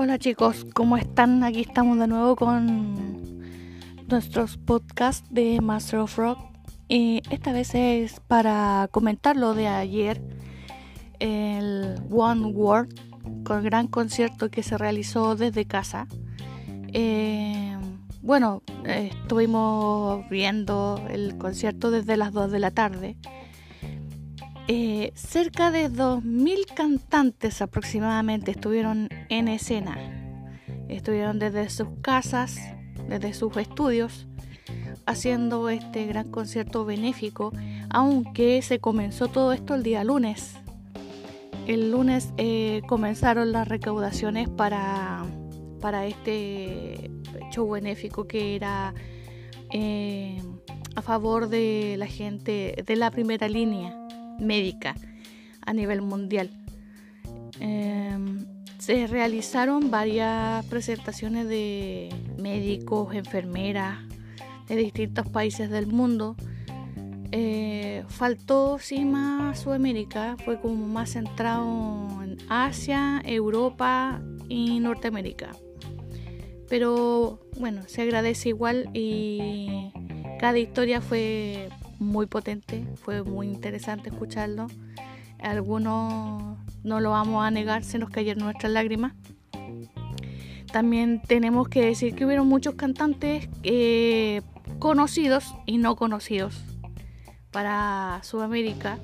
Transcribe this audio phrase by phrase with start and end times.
[0.00, 1.42] Hola chicos, ¿cómo están?
[1.42, 3.32] Aquí estamos de nuevo con
[4.08, 6.38] nuestros podcasts de Master of Rock.
[6.86, 10.22] Y esta vez es para comentar lo de ayer,
[11.18, 12.94] el One World,
[13.42, 16.06] con el gran concierto que se realizó desde casa.
[16.92, 17.76] Eh,
[18.22, 23.16] bueno, estuvimos viendo el concierto desde las 2 de la tarde.
[24.70, 29.96] Eh, cerca de 2.000 cantantes aproximadamente estuvieron en escena.
[30.88, 32.58] Estuvieron desde sus casas,
[33.08, 34.26] desde sus estudios,
[35.06, 37.50] haciendo este gran concierto benéfico,
[37.88, 40.56] aunque se comenzó todo esto el día lunes.
[41.66, 45.24] El lunes eh, comenzaron las recaudaciones para,
[45.80, 47.10] para este
[47.52, 48.92] show benéfico que era
[49.72, 50.42] eh,
[50.94, 53.97] a favor de la gente de la primera línea
[54.38, 54.94] médica
[55.64, 56.50] a nivel mundial.
[57.60, 58.46] Em,
[58.78, 63.98] se realizaron varias presentaciones de médicos, enfermeras
[64.68, 66.36] de distintos países del mundo.
[67.30, 75.50] Eh, faltó sí más Sudamérica, fue como más centrado en Asia, Europa y Norteamérica.
[76.68, 79.90] Pero bueno, se agradece igual y
[80.38, 81.68] cada historia fue
[81.98, 84.68] muy potente, fue muy interesante escucharlo.
[85.40, 89.12] Algunos no lo vamos a negar, se nos cayeron nuestras lágrimas.
[90.72, 94.42] También tenemos que decir que hubieron muchos cantantes eh,
[94.78, 96.62] conocidos y no conocidos
[97.50, 98.98] para Sudamérica.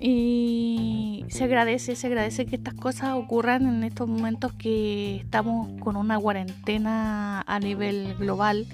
[0.00, 5.96] Y se agradece, se agradece que estas cosas ocurran en estos momentos que estamos con
[5.96, 8.66] una cuarentena a nivel global.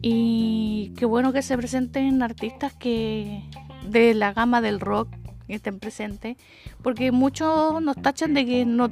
[0.00, 3.42] Y qué bueno que se presenten artistas que
[3.88, 5.08] de la gama del rock
[5.48, 6.36] estén presentes,
[6.82, 8.88] porque muchos nos tachan de que no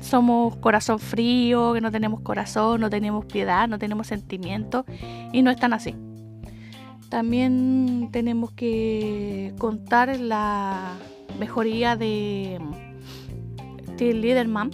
[0.00, 4.84] somos corazón frío, que no tenemos corazón, no tenemos piedad, no tenemos sentimiento,
[5.32, 5.94] y no están así.
[7.08, 10.92] También tenemos que contar la
[11.38, 12.60] mejoría de
[13.96, 14.70] Till Liederman,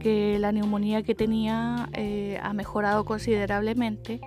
[0.00, 4.20] que la neumonía que tenía eh, ha mejorado considerablemente.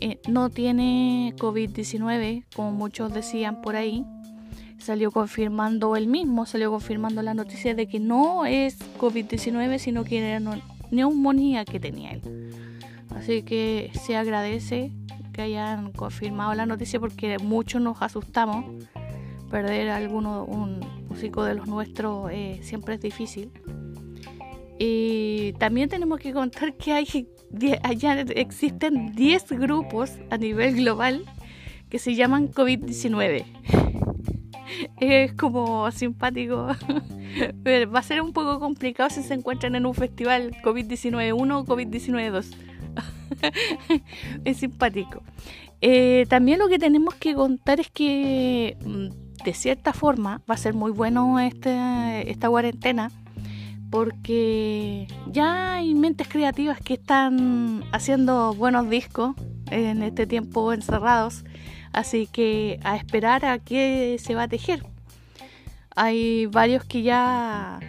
[0.00, 4.04] Eh, no tiene COVID-19, como muchos decían por ahí.
[4.78, 10.18] Salió confirmando él mismo, salió confirmando la noticia de que no es COVID-19, sino que
[10.18, 10.40] era
[10.90, 12.50] neumonía que tenía él.
[13.14, 14.90] Así que se agradece
[15.34, 18.64] que hayan confirmado la noticia porque muchos nos asustamos.
[19.50, 23.50] Perder a alguno, un músico de los nuestros eh, siempre es difícil.
[24.78, 27.04] Y también tenemos que contar que hay
[27.82, 31.24] allá existen 10 grupos a nivel global
[31.88, 33.44] que se llaman COVID-19.
[35.00, 36.66] es como simpático.
[37.66, 41.64] va a ser un poco complicado si se encuentran en un festival COVID-19 1 o
[41.64, 42.50] COVID-19 2.
[44.44, 45.22] es simpático.
[45.80, 50.58] Eh, también lo que tenemos que contar es que mm, de cierta forma va a
[50.58, 53.10] ser muy bueno este, esta cuarentena
[53.90, 59.34] porque ya hay mentes creativas que están haciendo buenos discos
[59.70, 61.44] en este tiempo encerrados,
[61.92, 64.84] así que a esperar a que se va a tejer.
[65.96, 67.80] Hay varios que ya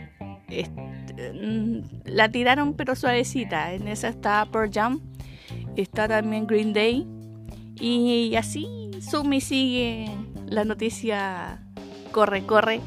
[1.34, 5.00] mm, la tiraron pero suavecita, en esa está Pearl Jam
[5.76, 7.08] está también Green Day
[7.80, 10.10] y así Sumi sigue
[10.48, 11.64] la noticia
[12.12, 12.82] corre, corre.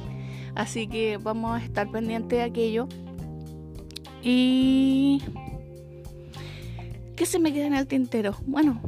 [0.54, 2.88] Así que vamos a estar pendientes de aquello.
[4.24, 5.22] Y...
[7.16, 8.36] ¿Qué se me queda en el tintero?
[8.44, 8.80] Bueno,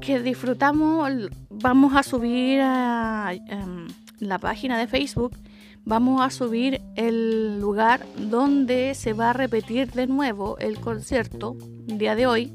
[0.00, 1.10] que disfrutamos,
[1.50, 3.88] vamos a subir a, em,
[4.20, 5.36] la página de Facebook,
[5.84, 11.56] vamos a subir el lugar donde se va a repetir de nuevo el concierto
[11.86, 12.52] día de hoy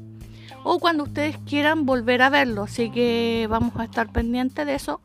[0.64, 2.64] o cuando ustedes quieran volver a verlo.
[2.64, 5.00] Así que vamos a estar pendientes de eso.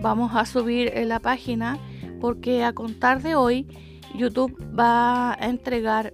[0.00, 1.78] Vamos a subir en la página
[2.20, 3.66] porque a contar de hoy
[4.14, 6.12] YouTube va a entregar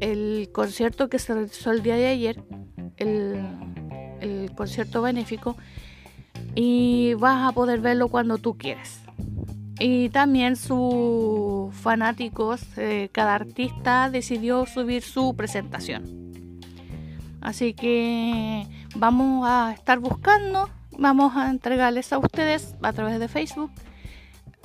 [0.00, 2.42] el concierto que se realizó el día de ayer,
[2.96, 3.40] el,
[4.20, 5.56] el concierto benéfico,
[6.54, 9.00] y vas a poder verlo cuando tú quieras.
[9.78, 16.30] Y también sus fanáticos, eh, cada artista decidió subir su presentación.
[17.42, 18.66] Así que
[18.96, 23.70] vamos a estar buscando, vamos a entregarles a ustedes a través de Facebook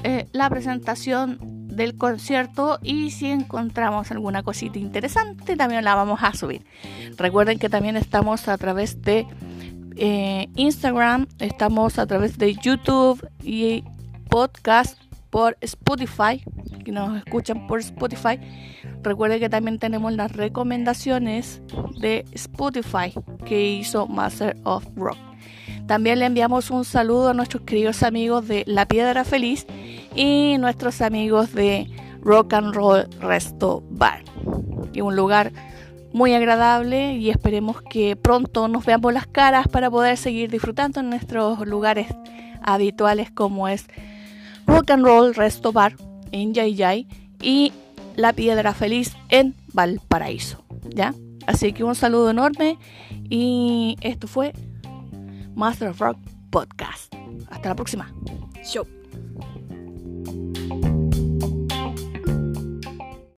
[0.04, 6.34] eh, la presentación del concierto y si encontramos alguna cosita interesante también la vamos a
[6.34, 6.66] subir.
[7.18, 9.26] Recuerden que también estamos a través de
[9.96, 13.84] eh, Instagram, estamos a través de YouTube y
[14.30, 14.98] podcast
[15.30, 16.44] por Spotify,
[16.84, 18.40] que nos escuchan por Spotify.
[19.02, 21.62] Recuerde que también tenemos las recomendaciones
[22.00, 23.14] de Spotify
[23.46, 25.31] que hizo Master of Rock.
[25.88, 29.66] También le enviamos un saludo a nuestros queridos amigos de La Piedra Feliz
[30.16, 31.90] y nuestros amigos de
[32.22, 34.24] Rock and Roll Resto Bar.
[34.94, 35.52] Y un lugar
[36.14, 41.10] muy agradable y esperemos que pronto nos veamos las caras para poder seguir disfrutando en
[41.10, 42.08] nuestros lugares
[42.62, 43.88] habituales como es
[44.68, 45.96] Rock and Roll Resto Bar
[46.32, 47.08] en Yay
[47.42, 47.74] y
[48.16, 50.64] La Piedra Feliz en Valparaíso.
[50.90, 51.14] ¿Ya?
[51.48, 52.78] Así que un saludo enorme
[53.30, 54.54] y esto fue
[55.56, 56.18] Master of Rock
[56.50, 57.14] Podcast.
[57.50, 58.14] Hasta la próxima.
[58.64, 59.01] Show.